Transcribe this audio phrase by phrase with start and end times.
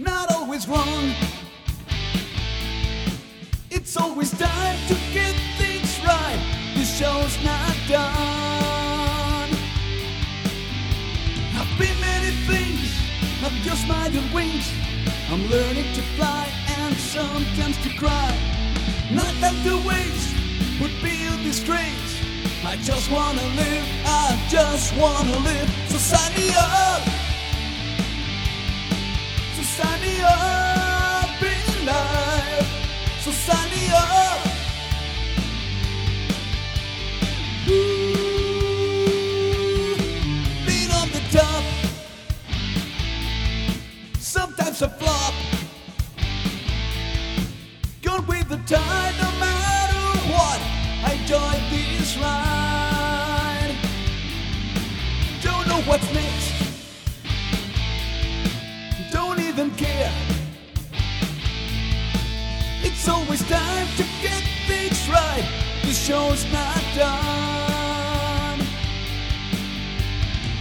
[0.00, 1.12] not always wrong.
[3.70, 6.40] It's always time to get things right.
[6.74, 9.50] This show's not done.
[11.58, 12.88] I've been many things,
[13.44, 14.72] I've just my wings.
[15.30, 18.36] I'm learning to fly and sometimes to cry.
[19.12, 20.34] Not that the waste
[20.80, 22.20] would be a disgrace.
[22.64, 25.68] I just wanna live, I just wanna live.
[25.88, 27.19] So sign me up.
[29.80, 32.68] Sign me up in life.
[33.22, 34.40] So sign me up.
[37.68, 38.16] Ooh,
[40.98, 41.20] on the.
[44.18, 45.34] Sometimes I flop.
[48.28, 50.60] With the tide, no matter what.
[51.10, 51.16] I
[51.70, 52.16] this.
[55.42, 56.29] Don't know what's next.
[63.00, 65.42] It's always time to get things right.
[65.84, 68.60] The show's not done.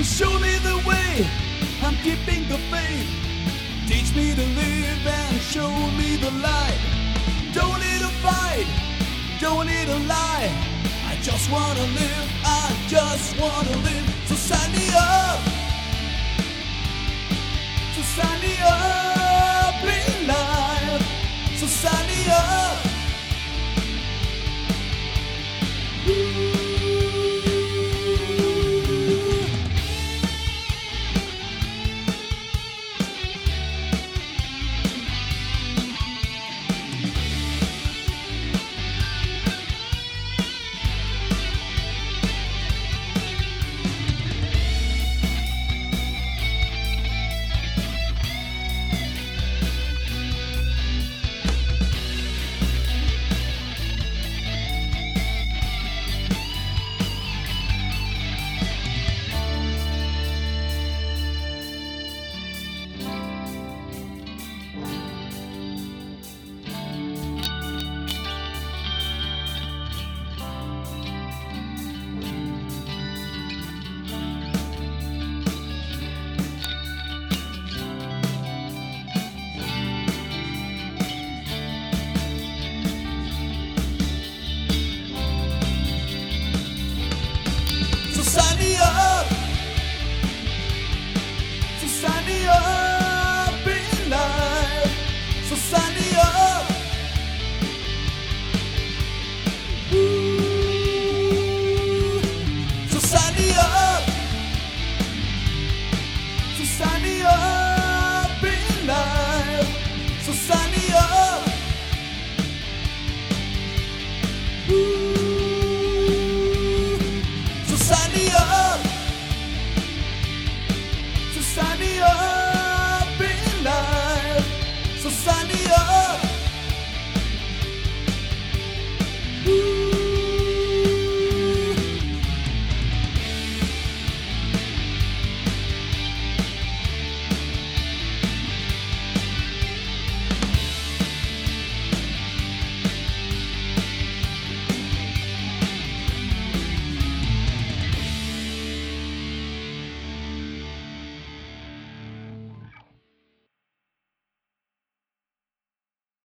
[0.00, 1.28] Show me the way.
[1.82, 3.06] I'm keeping the faith.
[3.86, 6.80] Teach me to live and show me the light.
[7.52, 8.66] Don't need a fight,
[9.38, 10.48] don't need a lie.
[11.04, 14.06] I just wanna live, I just wanna live.
[14.24, 15.38] So sign me up.
[17.94, 19.01] So sign me up.